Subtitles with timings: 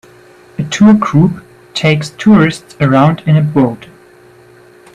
[0.57, 1.43] A tour group
[1.75, 3.85] takes tourists around in a boat.